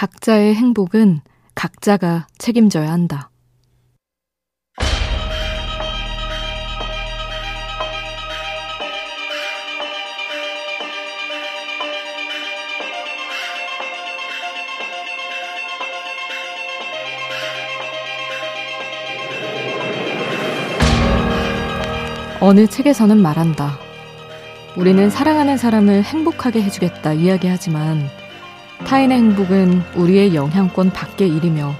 [0.00, 1.20] 각자의 행복은
[1.54, 3.28] 각자가 책임져야 한다.
[22.40, 23.78] 어느 책에서는 말한다.
[24.78, 28.19] 우리는 사랑하는 사람을 행복하게 해주겠다 이야기하지만
[28.86, 31.74] 타인의 행복은 우리의 영향권 밖의 일이며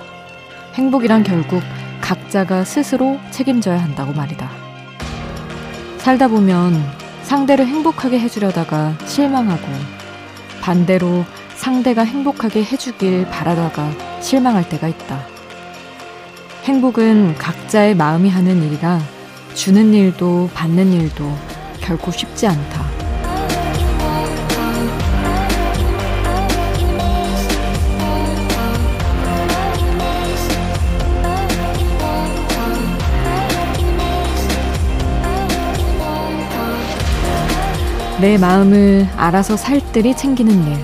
[0.74, 1.62] 행복이란 결국
[2.00, 4.48] 각자가 스스로 책임져야 한다고 말이다.
[5.98, 6.82] 살다 보면
[7.22, 9.66] 상대를 행복하게 해주려다가 실망하고
[10.60, 11.24] 반대로
[11.54, 13.90] 상대가 행복하게 해주길 바라다가
[14.20, 15.20] 실망할 때가 있다.
[16.64, 19.00] 행복은 각자의 마음이 하는 일이라
[19.54, 21.36] 주는 일도 받는 일도
[21.80, 22.79] 결코 쉽지 않다.
[38.20, 40.76] 내 마음을 알아서 살뜰히 챙기는 일.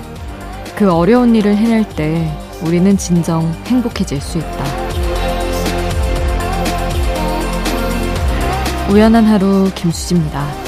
[0.75, 2.27] 그 어려운 일을 해낼 때
[2.63, 4.65] 우리는 진정 행복해질 수 있다.
[8.91, 10.66] 우연한 하루 김수지입니다.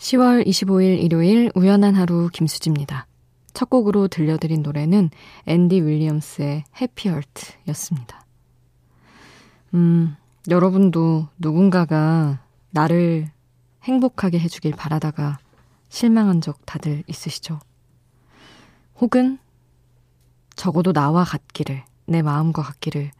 [0.00, 3.06] 10월 25일 일요일 우연한 하루 김수지입니다.
[3.52, 5.10] 첫 곡으로 들려드린 노래는
[5.44, 8.24] 앤디 윌리엄스의 해피얼트였습니다.
[9.74, 10.16] 음,
[10.48, 12.40] 여러분도 누군가가
[12.70, 13.30] 나를
[13.82, 15.38] 행복하게 해주길 바라다가
[15.90, 17.58] 실망한 적 다들 있으시죠?
[19.00, 19.38] 혹은
[20.56, 23.10] 적어도 나와 같기를, 내 마음과 같기를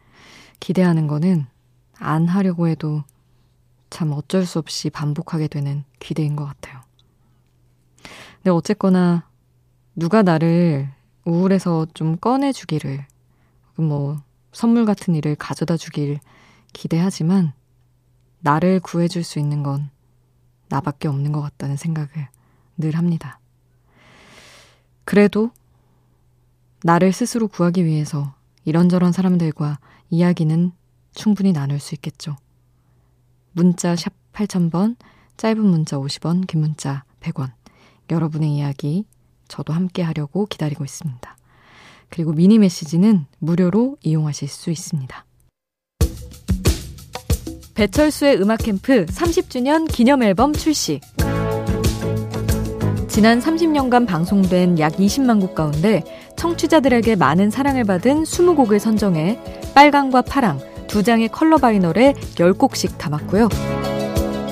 [0.59, 1.45] 기대하는 거는
[1.99, 3.03] 안 하려고 해도
[3.91, 6.81] 참 어쩔 수 없이 반복하게 되는 기대인 것 같아요.
[8.37, 9.29] 근데 어쨌거나
[9.95, 10.89] 누가 나를
[11.25, 13.05] 우울해서 좀 꺼내주기를,
[13.75, 14.17] 뭐
[14.51, 16.19] 선물 같은 일을 가져다 주길
[16.73, 17.53] 기대하지만
[18.39, 19.91] 나를 구해줄 수 있는 건
[20.69, 22.29] 나밖에 없는 것 같다는 생각을
[22.77, 23.39] 늘 합니다.
[25.03, 25.51] 그래도
[26.83, 30.71] 나를 스스로 구하기 위해서 이런저런 사람들과 이야기는
[31.13, 32.37] 충분히 나눌 수 있겠죠.
[33.53, 34.95] 문자 샵 8000번,
[35.37, 37.51] 짧은 문자 50원, 긴 문자 100원.
[38.09, 39.05] 여러분의 이야기
[39.47, 41.37] 저도 함께 하려고 기다리고 있습니다.
[42.09, 45.25] 그리고 미니 메시지는 무료로 이용하실 수 있습니다.
[47.73, 50.99] 배철수의 음악 캠프 30주년 기념 앨범 출시.
[53.07, 56.03] 지난 30년간 방송된 약 20만 곡 가운데
[56.37, 59.37] 청취자들에게 많은 사랑을 받은 20곡을 선정해
[59.73, 63.47] 빨강과 파랑 두 장의 컬러 vinyl에 10곡씩 담았고요.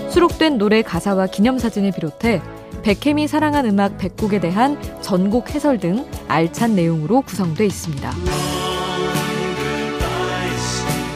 [0.10, 2.42] 수록된 노래 가사와 기념사진을 비롯해
[2.82, 8.12] 배캠이 사랑한 음악 100곡에 대한 전곡 해설 등 알찬 내용으로 구성되어 있습니다.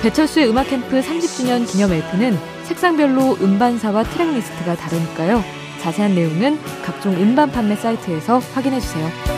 [0.01, 5.41] 배철수의 음악 캠프 30주년 기념 LP는 색상별로 음반사와 트랙 리스트가 다르니까요.
[5.79, 9.32] 자세한 내용은 각종 음반 판매 사이트에서 확인해 주세요.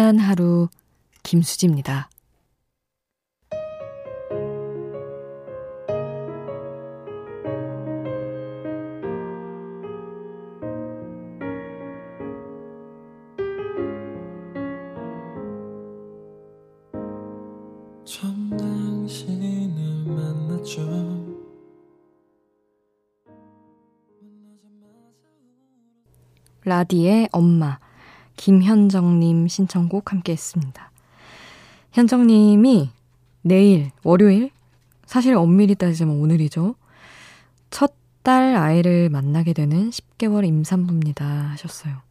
[0.00, 0.68] 편안한 하루
[1.22, 2.08] 김수지입니다.
[26.64, 27.78] 라디의 엄마
[28.40, 30.90] 김현정님 신청곡 함께 했습니다.
[31.92, 32.90] 현정님이
[33.42, 34.50] 내일 월요일
[35.04, 36.74] 사실 엄밀히 따지자면 오늘이죠.
[37.70, 42.02] 첫 딸 아이를 만나게 되는 10개월 임산부입니다 하셨어요.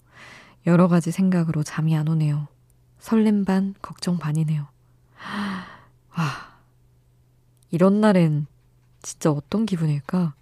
[0.66, 2.48] 여러 가지 생각으로 잠이 안 오네요.
[3.00, 4.68] 설렘 반, 걱정 반이네요.
[6.18, 6.26] 와,
[7.70, 8.48] 이런 날엔
[9.02, 10.34] 진짜 어떤 기분일까?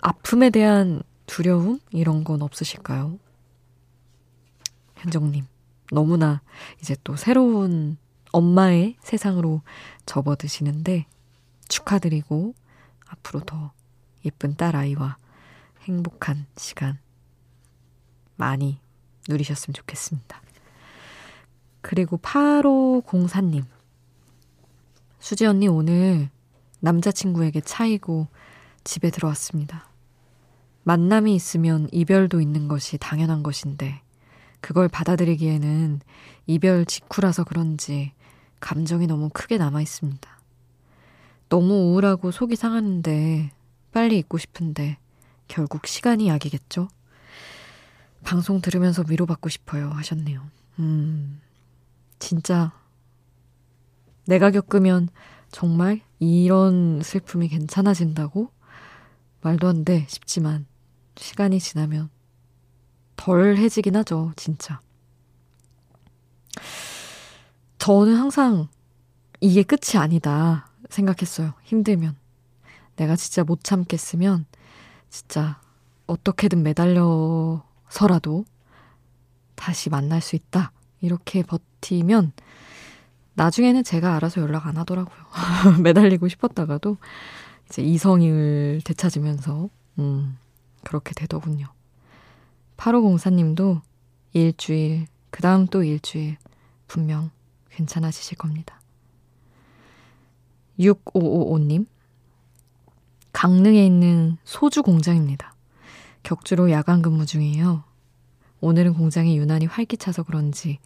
[0.00, 1.78] 아픔에 대한 두려움?
[1.90, 3.18] 이런 건 없으실까요?
[5.00, 5.46] 현정님,
[5.92, 6.42] 너무나
[6.80, 7.96] 이제 또 새로운
[8.32, 9.62] 엄마의 세상으로
[10.06, 11.06] 접어드시는데
[11.68, 12.54] 축하드리고
[13.06, 13.72] 앞으로 더
[14.24, 15.16] 예쁜 딸아이와
[15.82, 16.98] 행복한 시간
[18.36, 18.78] 많이
[19.28, 20.40] 누리셨으면 좋겠습니다.
[21.80, 23.64] 그리고 8504님.
[25.18, 26.30] 수지 언니 오늘
[26.80, 28.28] 남자친구에게 차이고
[28.84, 29.88] 집에 들어왔습니다.
[30.84, 34.02] 만남이 있으면 이별도 있는 것이 당연한 것인데,
[34.60, 36.00] 그걸 받아들이기에는
[36.46, 38.12] 이별 직후라서 그런지
[38.60, 40.28] 감정이 너무 크게 남아 있습니다.
[41.48, 43.50] 너무 우울하고 속이 상하는데,
[43.92, 44.98] 빨리 잊고 싶은데,
[45.48, 46.88] 결국 시간이 약이겠죠?
[48.22, 49.90] 방송 들으면서 위로받고 싶어요.
[49.90, 50.46] 하셨네요.
[50.78, 51.40] 음,
[52.18, 52.72] 진짜,
[54.26, 55.08] 내가 겪으면
[55.50, 58.50] 정말 이런 슬픔이 괜찮아진다고?
[59.40, 60.66] 말도 안 돼 싶지만,
[61.16, 62.10] 시간이 지나면
[63.20, 64.80] 덜 해지긴 하죠, 진짜.
[67.76, 68.68] 저는 항상
[69.40, 71.52] 이게 끝이 아니다 생각했어요.
[71.64, 72.16] 힘들면.
[72.96, 74.46] 내가 진짜 못 참겠으면
[75.10, 75.60] 진짜
[76.06, 78.46] 어떻게든 매달려서라도
[79.54, 80.72] 다시 만날 수 있다.
[81.02, 82.32] 이렇게 버티면
[83.34, 85.18] 나중에는 제가 알아서 연락 안 하더라고요.
[85.82, 86.96] 매달리고 싶었다가도
[87.68, 89.68] 이제 이성을 되찾으면서
[89.98, 90.38] 음,
[90.84, 91.66] 그렇게 되더군요.
[92.80, 93.82] 8504님도
[94.32, 96.38] 일주일, 그 다음 또 일주일,
[96.86, 97.30] 분명
[97.70, 98.80] 괜찮아지실 겁니다.
[100.78, 101.86] 6555님,
[103.32, 105.54] 강릉에 있는 소주 공장입니다.
[106.22, 107.84] 격주로 야간 근무 중이에요.
[108.60, 110.78] 오늘은 공장이 유난히 활기차서 그런지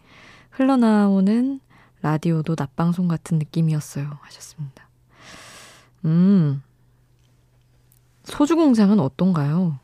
[0.51, 1.59] 흘러나오는
[2.01, 4.17] 라디오도 낮방송 같은 느낌이었어요.
[4.21, 4.87] 하셨습니다.
[6.03, 6.61] 음,
[8.25, 9.79] 소주 공장은 어떤가요?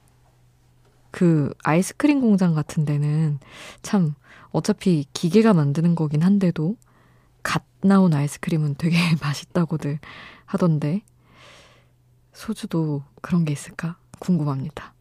[1.12, 3.40] 그 아이스크림 공장 같은 데는
[3.82, 4.16] 참
[4.52, 6.78] 어차피 기계가 만드는 거긴 한데도
[7.44, 10.00] 갓 나온 아이스크림은 되게 맛있다고들
[10.46, 11.02] 하던데
[12.34, 14.94] 소주도 그런 게 있을까 궁금합니다.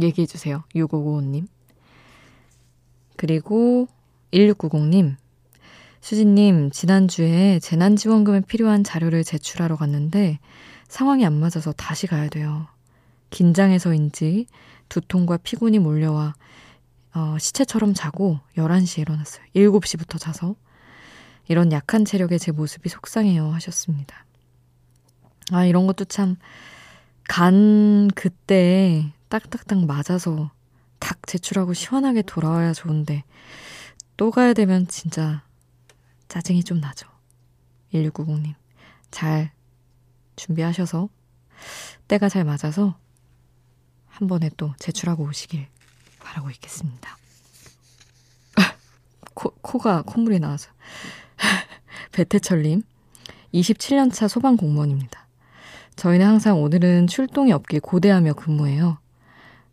[0.00, 0.64] 얘기해 주세요.
[0.74, 1.46] 6555님.
[3.16, 3.86] 그리고
[4.32, 5.16] 1690님.
[6.00, 10.38] 수진님, 지난주에 재난지원금에 필요한 자료를 제출하러 갔는데
[10.88, 12.66] 상황이 안 맞아서 다시 가야 돼요.
[13.30, 14.46] 긴장해서인지
[14.88, 16.34] 두통과 피곤이 몰려와
[17.14, 19.44] 어, 시체처럼 자고 11시에 일어났어요.
[19.54, 20.54] 7시부터 자서.
[21.48, 24.24] 이런 약한 체력의 제 모습이 속상해요 하셨습니다.
[25.50, 26.36] 아, 이런 것도 참,
[27.24, 30.52] 간 그때 딱딱딱 맞아서
[31.00, 33.24] 닭 제출하고 시원하게 돌아와야 좋은데,
[34.16, 35.42] 또 가야 되면 진짜
[36.28, 37.08] 짜증이 좀 나죠.
[37.92, 38.54] 1690님.
[39.10, 39.50] 잘
[40.36, 41.08] 준비하셔서,
[42.06, 42.96] 때가 잘 맞아서
[44.20, 45.66] 한 번에 또 제출하고 오시길
[46.22, 47.16] 바라고 있겠습니다.
[49.32, 50.70] 코, 코가 콧물이 나와서.
[52.12, 52.82] 배태철님,
[53.54, 55.26] 27년차 소방 공무원입니다.
[55.96, 58.98] 저희는 항상 오늘은 출동이 없길 고대하며 근무해요.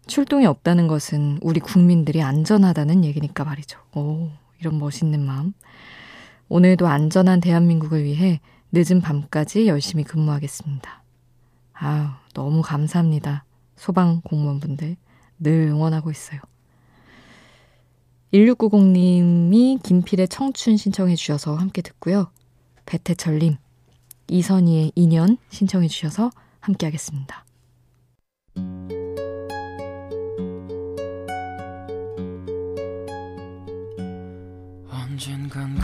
[0.07, 3.79] 출동이 없다는 것은 우리 국민들이 안전하다는 얘기니까 말이죠.
[3.95, 5.53] 오, 이런 멋있는 마음.
[6.47, 8.39] 오늘도 안전한 대한민국을 위해
[8.71, 11.03] 늦은 밤까지 열심히 근무하겠습니다.
[11.73, 13.43] 아유, 너무 감사합니다.
[13.77, 14.97] 소방 공무원분들
[15.39, 16.41] 늘 응원하고 있어요.
[18.33, 22.29] 1690님이 김필의 청춘 신청해 주셔서 함께 듣고요.
[22.85, 23.55] 배태철님,
[24.27, 26.29] 이선희의 인연 신청해 주셔서
[26.59, 27.45] 함께 하겠습니다.
[34.89, 35.79] 언젠간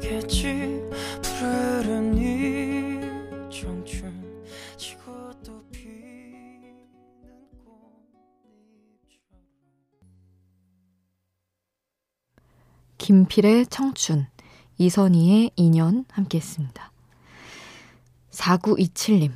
[0.00, 0.80] 가겠지
[1.22, 3.00] 푸르른 이
[3.50, 4.01] 청춘
[13.02, 14.28] 김필의 청춘,
[14.78, 16.92] 이선희의 인연 함께 했습니다.
[18.30, 19.32] 4927님,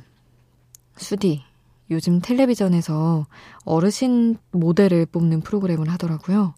[0.95, 1.43] 수디,
[1.91, 3.27] 요즘 텔레비전에서
[3.65, 6.53] 어르신 모델을 뽑는 프로그램을 하더라고요.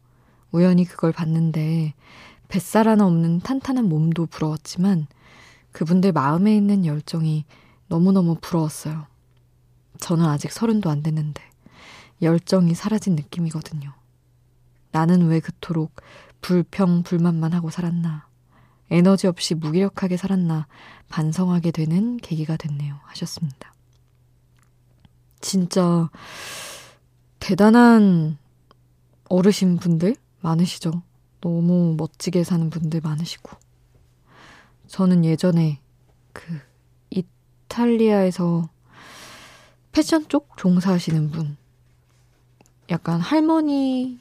[0.52, 1.96] 우연히 그걸 봤는데
[2.48, 5.08] 뱃살 하나 없는 탄탄한 몸도 부러웠지만
[5.72, 7.44] 그분들 마음에 있는 열정이
[7.88, 9.08] 너무너무 부러웠어요.
[10.00, 11.42] 저는 아직 서른도 안 됐는데
[12.22, 13.94] 열정이 사라진 느낌이거든요.
[14.92, 15.92] 나는 왜 그토록
[16.42, 18.28] 불평, 불만만 하고 살았나.
[18.92, 20.68] 에너지 없이 무기력하게 살았나
[21.10, 23.00] 반성하게 되는 계기가 됐네요.
[23.04, 23.74] 하셨습니다.
[25.42, 26.10] 진짜
[27.40, 28.38] 대단한
[29.30, 31.04] 어르신 분들 많으시죠?
[31.42, 33.52] 너무 멋지게 사는 분들 많으시고.
[34.88, 35.80] 저는 예전에
[36.34, 36.60] 그
[37.12, 38.70] 이탈리아에서
[39.92, 41.58] 패션 쪽 종사하시는 분,
[42.90, 44.20] 약간 할머니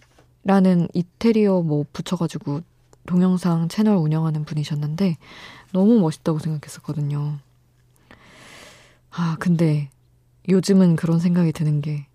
[0.49, 2.63] 라는 이태리어 뭐 붙여가지고
[3.05, 5.19] 동영상 채널 운영하는 분이셨는데
[5.73, 7.39] 너무 멋있다고 생각했었거든요.
[9.11, 9.91] 아, 근데
[10.49, 12.07] 요즘은 그런 생각이 드는 게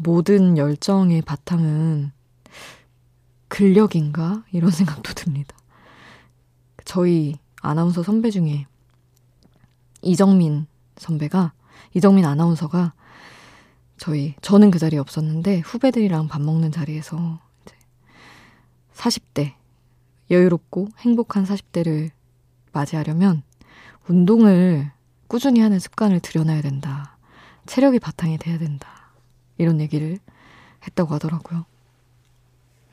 [0.00, 2.12] 모든 열정의 바탕은
[3.48, 4.44] 근력인가?
[4.52, 5.56] 이런 생각도 듭니다.
[6.84, 8.66] 저희 아나운서 선배 중에
[10.02, 10.66] 이정민
[10.98, 11.54] 선배가,
[11.94, 12.92] 이정민 아나운서가
[13.96, 17.47] 저희, 저는 그 자리에 없었는데 후배들이랑 밥 먹는 자리에서
[18.98, 19.54] 40대,
[20.30, 22.10] 여유롭고 행복한 40대를
[22.72, 23.42] 맞이하려면
[24.08, 24.90] 운동을
[25.28, 27.16] 꾸준히 하는 습관을 들여놔야 된다.
[27.66, 28.88] 체력이 바탕이 돼야 된다.
[29.56, 30.18] 이런 얘기를
[30.86, 31.64] 했다고 하더라고요.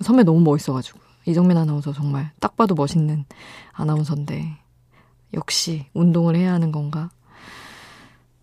[0.01, 0.99] 선배 너무 멋있어가지고.
[1.27, 3.25] 이정민 아나운서 정말 딱 봐도 멋있는
[3.71, 4.57] 아나운서인데,
[5.33, 7.09] 역시 운동을 해야 하는 건가?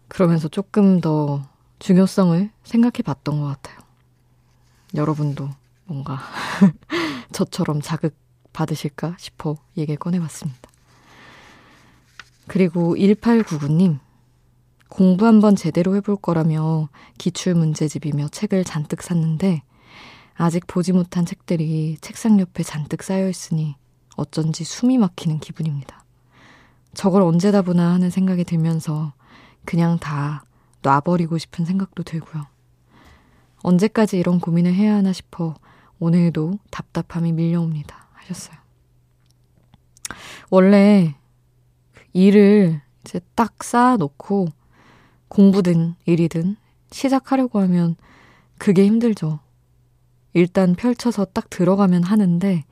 [0.09, 1.47] 그러면서 조금 더
[1.79, 3.79] 중요성을 생각해 봤던 것 같아요.
[4.95, 5.49] 여러분도
[5.85, 6.19] 뭔가
[7.33, 8.17] 저처럼 자극
[8.53, 10.71] 받으실까 싶어 얘기를 꺼내봤습니다.
[12.47, 13.99] 그리고 1899님,
[14.89, 19.63] 공부 한번 제대로 해볼 거라며 기출문제집이며 책을 잔뜩 샀는데
[20.35, 23.77] 아직 보지 못한 책들이 책상 옆에 잔뜩 쌓여 있으니
[24.17, 26.05] 어쩐지 숨이 막히는 기분입니다.
[26.95, 29.15] 저걸 언제 다 보나 하는 생각이 들면서
[29.65, 30.45] 그냥 다
[30.83, 32.47] 놔버리고 싶은 생각도 들고요.
[33.63, 35.55] 언제까지 이런 고민을 해야 하나 싶어
[36.03, 38.09] 오늘도 답답함이 밀려옵니다.
[38.15, 38.57] 하셨어요.
[40.51, 41.15] 원래
[42.13, 44.49] 일을 이제 딱 쌓아놓고
[45.29, 46.57] 공부든 일이든
[46.91, 47.95] 시작하려고 하면
[48.59, 49.39] 그게 힘들죠.
[50.35, 52.65] 일단 펼쳐서 딱 들어가면 하는데,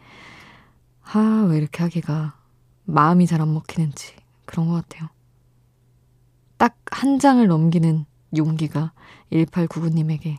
[1.03, 2.37] 아, 왜 이렇게 하기가
[2.85, 5.09] 마음이 잘 안 먹히는지 그런 것 같아요.
[6.57, 8.05] 딱 한 장을 넘기는
[8.37, 8.93] 용기가
[9.33, 10.39] 1899님에게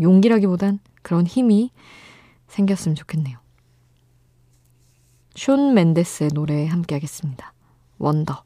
[0.00, 1.70] 용기라기보단 그런 힘이
[2.48, 3.38] 생겼으면 좋겠네요.
[5.36, 7.54] 숀 맨데스의 노래 함께 하겠습니다.
[7.98, 8.42] 원더.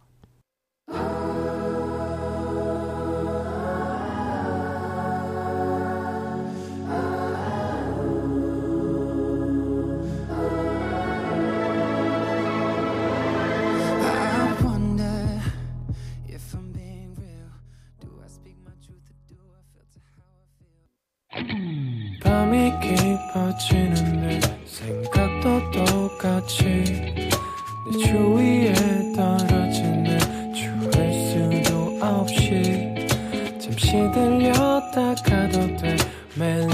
[33.91, 35.97] 잠시 들렸다 가도 돼.
[36.37, 36.69] 매일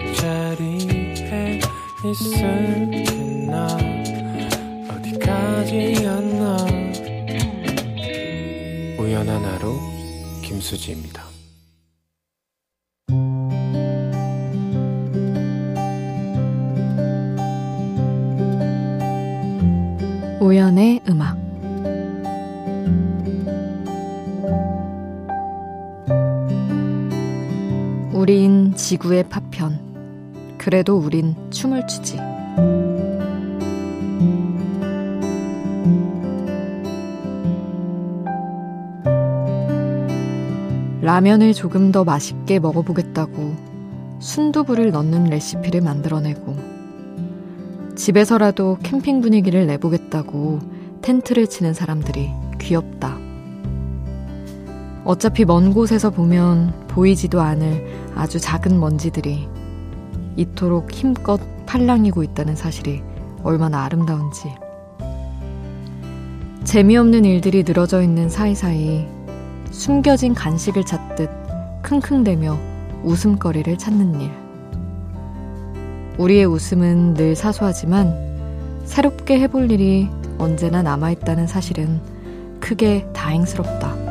[0.00, 1.60] 이 자리에
[2.06, 3.04] 있을게
[3.46, 3.66] 나
[4.90, 6.56] 어디까지였나.
[8.98, 9.78] 우연한 하루
[10.42, 11.23] 김수지입니다
[29.04, 32.16] 지구의 파편 그래도 우린 춤을 추지
[41.02, 43.54] 라면을 조금 더 맛있게 먹어보겠다고
[44.20, 46.56] 순두부를 넣는 레시피를 만들어내고
[47.96, 50.60] 집에서라도 캠핑 분위기를 내보겠다고
[51.02, 53.18] 텐트를 치는 사람들이 귀엽다.
[55.04, 59.48] 어차피 먼 곳에서 보면 보이지도 않을 아주 작은 먼지들이
[60.36, 63.02] 이토록 힘껏 팔랑이고 있다는 사실이
[63.42, 64.54] 얼마나 아름다운지.
[66.64, 69.06] 재미없는 일들이 늘어져 있는 사이사이
[69.70, 71.30] 숨겨진 간식을 찾듯
[71.82, 72.58] 킁킁대며
[73.02, 74.30] 웃음거리를 찾는 일.
[76.18, 82.00] 우리의 웃음은 늘 사소하지만 새롭게 해볼 일이 언제나 남아있다는 사실은
[82.60, 84.03] 크게 다행스럽다.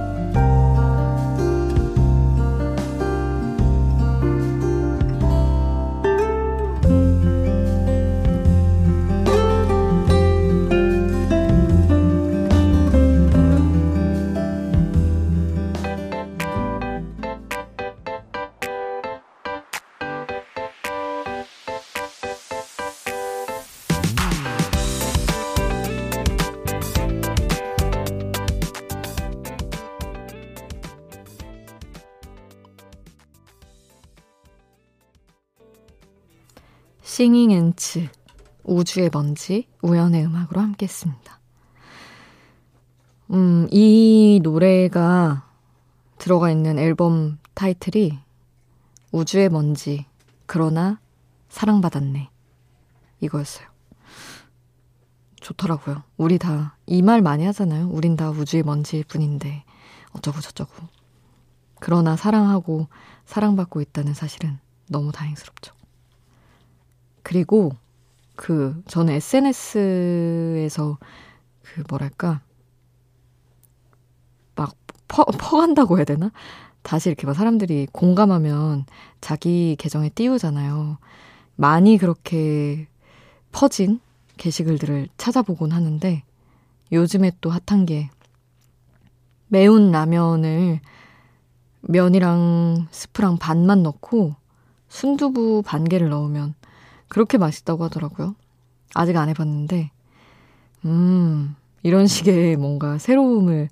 [37.23, 38.09] 싱잉 앤츠
[38.65, 41.39] 우주의 먼지 우연의 음악으로 함께 했습니다.
[43.31, 45.49] 음, 이 노래가
[46.17, 48.19] 들어가 있는 앨범 타이틀이
[49.13, 50.05] 우주의 먼지
[50.47, 50.99] 그러나
[51.47, 52.29] 사랑받았네
[53.21, 53.67] 이거였어요.
[55.39, 56.03] 좋더라고요.
[56.17, 57.87] 우리 다 이 말 많이 하잖아요.
[57.87, 59.63] 우린 다 우주의 먼지일 뿐인데
[60.11, 60.73] 어쩌고 저쩌고.
[61.79, 62.89] 그러나 사랑하고
[63.25, 65.73] 사랑받고 있다는 사실은 너무 다행스럽죠.
[67.23, 67.71] 그리고
[68.35, 70.97] 그 저는 SNS에서
[71.61, 72.41] 그 뭐랄까
[74.55, 74.75] 막
[75.07, 76.31] 퍼, 퍼간다고 해야 되나?
[76.81, 78.85] 다시 이렇게 막 사람들이 공감하면
[79.21, 80.97] 자기 계정에 띄우잖아요.
[81.55, 82.87] 많이 그렇게
[83.51, 83.99] 퍼진
[84.37, 86.23] 게시글들을 찾아보곤 하는데
[86.91, 88.09] 요즘에 또 핫한 게
[89.47, 90.81] 매운 라면을
[91.81, 94.35] 면이랑 스프랑 반만 넣고
[94.89, 96.55] 순두부 반 개를 넣으면
[97.13, 98.35] 그렇게 맛있다고 하더라고요.
[98.95, 99.91] 아직 안 해봤는데,
[100.85, 103.69] 음, 이런 식의 뭔가 새로움을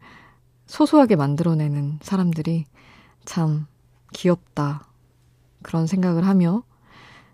[0.68, 2.66] 소소하게 만들어내는 사람들이
[3.26, 3.66] 참
[4.14, 4.88] 귀엽다.
[5.64, 6.62] 그런 생각을 하며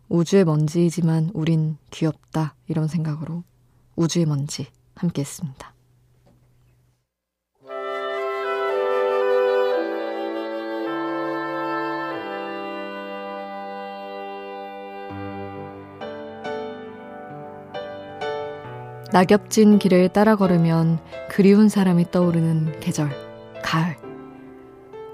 [0.07, 2.55] 우주의 먼지이지만 우린 귀엽다.
[2.69, 3.43] 이런 생각으로
[3.97, 5.73] 우주의 먼지 함께 했습니다.
[19.11, 23.09] 낙엽진 길을 따라 걸으면 그리운 사람이 떠오르는 계절,
[23.63, 23.95] 가을.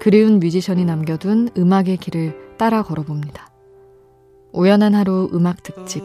[0.00, 3.50] 그리운 뮤지션이 남겨둔 음악의 길을 따라 걸어봅니다.
[4.52, 6.02] 우연한 하루 음악 특집,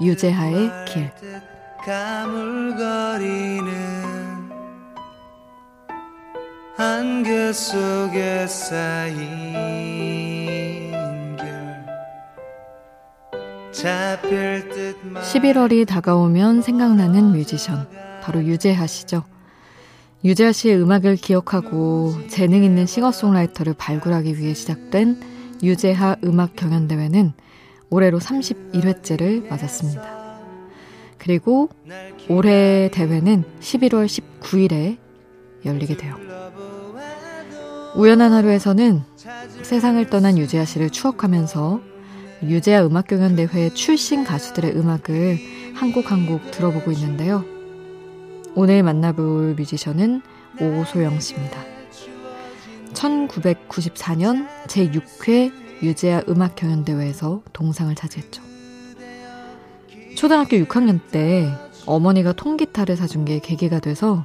[0.00, 1.10] 유재하의 길.
[6.76, 10.17] 한글 속에 쌓인
[15.22, 17.86] 11월이 다가오면 생각나는 뮤지션,
[18.22, 19.22] 바로 유재하 씨죠.
[20.24, 25.20] 유재하 씨의 음악을 기억하고 재능 있는 싱어송라이터를 발굴하기 위해 시작된
[25.62, 27.32] 유재하 음악 경연대회는
[27.90, 30.40] 올해로 31회째를 맞았습니다.
[31.16, 31.68] 그리고
[32.28, 34.98] 올해 대회는 11월 19일에
[35.64, 36.16] 열리게 돼요.
[37.94, 39.02] 우연한 하루에서는
[39.62, 41.97] 세상을 떠난 유재하 씨를 추억하면서
[42.42, 45.38] 유재하 음악경연대회 출신 가수들의 음악을
[45.74, 47.44] 한 곡 한 곡 들어보고 있는데요.
[48.54, 50.22] 오늘 만나볼 뮤지션은
[50.60, 51.60] 오소영 씨입니다.
[52.92, 58.42] 1994년 제6회 유재하 음악경연대회에서 동상을 차지했죠.
[60.16, 61.48] 초등학교 6학년 때
[61.86, 64.24] 어머니가 통기타를 사준 게 계기가 돼서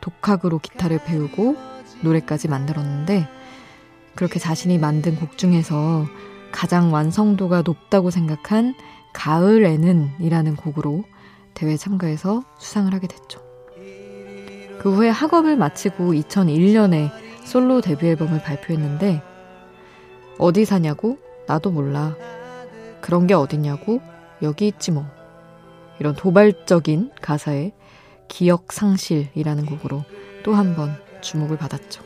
[0.00, 1.56] 독학으로 기타를 배우고
[2.02, 3.28] 노래까지 만들었는데
[4.14, 6.06] 그렇게 자신이 만든 곡 중에서
[6.52, 8.74] 가장 완성도가 높다고 생각한
[9.12, 11.04] 가을에는 이라는 곡으로
[11.54, 13.40] 대회 참가해서 수상을 하게 됐죠.
[14.80, 17.10] 그 후에 학업을 마치고 2001년에
[17.44, 19.22] 솔로 데뷔 앨범을 발표했는데
[20.38, 21.18] 어디 사냐고?
[21.46, 22.16] 나도 몰라.
[23.00, 24.00] 그런 게 어딨냐고?
[24.42, 25.06] 여기 있지 뭐.
[26.00, 27.72] 이런 도발적인 가사에
[28.28, 30.04] 기억 상실이라는 곡으로
[30.42, 32.02] 또 한 번 주목을 받았죠.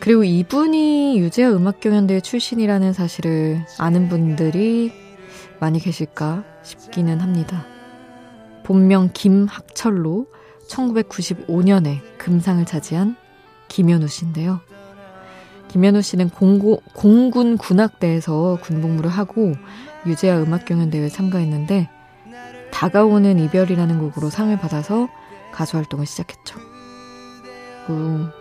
[0.00, 4.92] 그리고 이분이 유재하 음악경연대회 출신이라는 사실을 아는 분들이
[5.60, 7.66] 많이 계실까 싶기는 합니다.
[8.64, 10.26] 본명 김학철로
[10.68, 13.16] 1995년에 금상을 차지한
[13.68, 14.60] 김현우 씨인데요.
[15.68, 19.54] 김현우 씨는 공고, 공군 군악대에서 군복무를 하고
[20.06, 21.90] 유재하 음악경연대회에 참가했는데
[22.72, 25.08] 다가오는 이별이라는 곡으로 상을 받아서
[25.52, 26.69] 가수 활동을 시작했죠.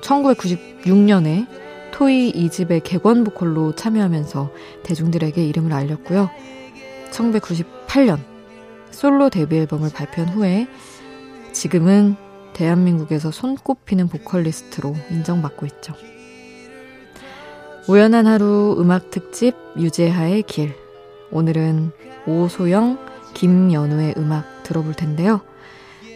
[0.02, 1.48] 1996년에
[1.92, 4.52] 토이 2집의 객원 보컬로 참여하면서
[4.84, 6.30] 대중들에게 이름을 알렸고요.
[7.12, 8.20] 1998년
[8.92, 10.68] 솔로 데뷔 앨범을 발표한 후에
[11.52, 12.16] 지금은
[12.54, 15.94] 대한민국에서 손꼽히는 보컬리스트로 인정받고 있죠.
[17.88, 20.76] 우연한 하루 음악 특집 유재하의 길.
[21.32, 21.92] 오늘은
[22.28, 23.00] 오소영,
[23.34, 25.42] 김연우의 음악 들어볼 텐데요.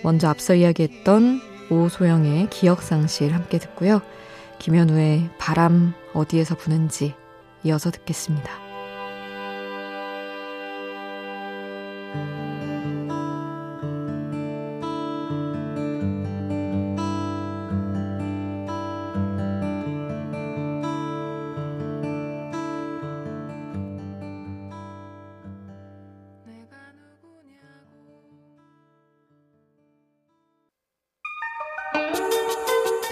[0.04, 4.01] 먼저 앞서 이야기했던 오소영의 기억상실 함께 듣고요.
[4.59, 7.15] 김현우의 바람 어디에서 부는지
[7.63, 8.62] 이어서 듣겠습니다.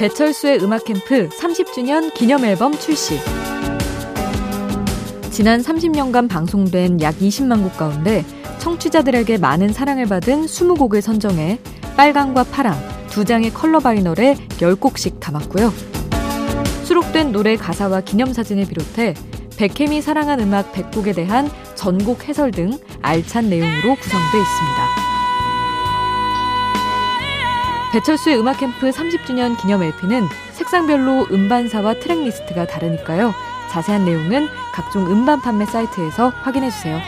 [0.01, 3.19] 배철수의 음악 캠프 30주년 기념 앨범 출시.
[5.29, 8.25] 지난 30년간 방송된 약 20만 곡 가운데
[8.57, 11.59] 청취자들에게 많은 사랑을 받은 20곡을 선정해
[11.97, 12.75] 빨강과 파랑
[13.11, 15.71] 두 장의 컬러 바이널에 10곡씩 담았고요.
[16.83, 19.13] 수록된 노래 가사와 기념사진을 비롯해
[19.57, 22.71] 백햄이 사랑한 음악 100곡에 대한 전곡 해설 등
[23.03, 25.10] 알찬 내용으로 구성되어 있습니다.
[27.91, 33.33] 배철수의 음악 캠프 30주년 기념 LP는 색상별로 음반사와 트랙리스트가 다르니까요.
[33.69, 36.99] 자세한 내용은 각종 음반 판매 사이트에서 확인해 주세요.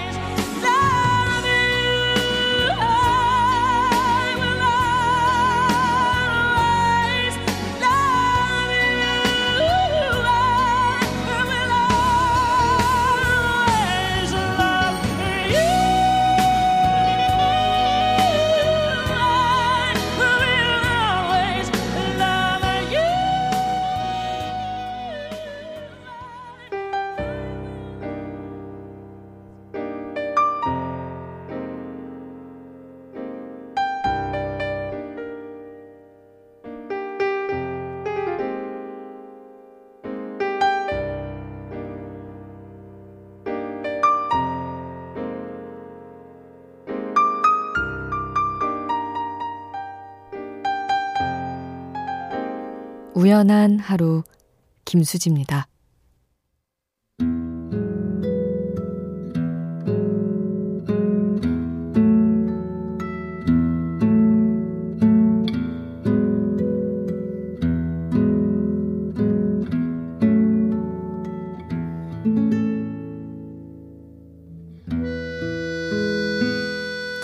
[53.15, 54.23] 우연한 하루
[54.85, 55.67] 김수지입니다.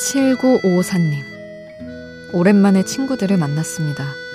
[0.10, 1.24] 7954님.
[2.34, 4.29] 오랜만에 친구들을 만났습니다.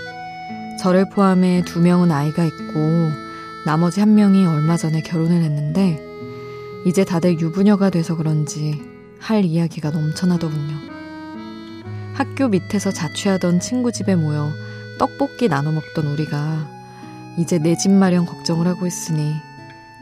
[0.84, 3.10] 저를 포함해 두 명은 아이가 있고
[3.64, 5.98] 나머지 한 명이 얼마 전에 결혼을 했는데
[6.84, 8.82] 이제 다들 유부녀가 돼서 그런지
[9.18, 10.76] 할 이야기가 넘쳐나더군요.
[12.12, 14.50] 학교 밑에서 자취하던 친구 집에 모여
[14.98, 16.68] 떡볶이 나눠 먹던 우리가
[17.38, 19.32] 이제 내 집 마련 걱정을 하고 있으니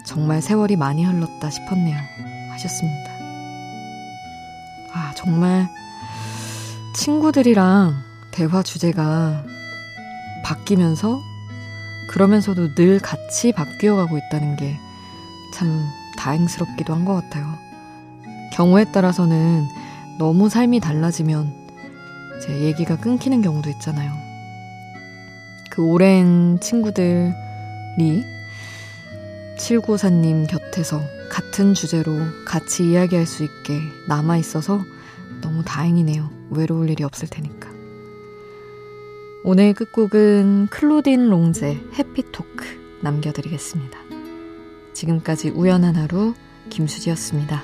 [0.05, 1.97] 정말 세월이 많이 흘렀다 싶었네요.
[2.51, 3.13] 하셨습니다.
[4.95, 5.69] 아, 정말
[6.97, 7.95] 친구들이랑
[8.33, 9.45] 대화 주제가
[10.43, 11.21] 바뀌면서
[12.11, 14.79] 그러면서도 늘 같이 바뀌어가고 있다는 게
[15.53, 17.47] 참 다행스럽기도 한 것 같아요.
[18.55, 19.67] 경우에 따라서는
[20.19, 21.53] 너무 삶이 달라지면
[22.43, 24.13] 제 얘기가 끊기는 경우도 있잖아요.
[25.71, 27.33] 그 오랜 친구들이
[29.59, 31.01] 794님 곁에서
[31.31, 34.83] 같은 주제로 같이 이야기할 수 있게 남아 있어서
[35.41, 36.31] 너무 다행이네요.
[36.51, 37.62] 외로울 일이 없을 테니까.
[39.45, 43.99] 오늘 끝곡은 클로딘 롱제 해피토크 남겨드리겠습니다.
[44.93, 46.35] 지금까지 우연한 하루
[46.71, 47.61] 김수지였습니다.